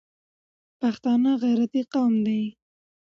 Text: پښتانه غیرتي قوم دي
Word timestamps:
پښتانه 0.79 1.31
غیرتي 1.43 1.81
قوم 1.93 2.13
دي 2.25 2.41